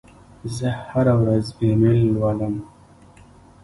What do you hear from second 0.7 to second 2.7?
هره ورځ ایمیل لولم.